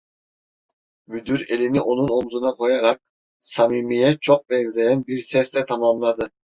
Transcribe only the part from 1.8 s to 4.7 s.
onun omzuna koyarak, samimiye çok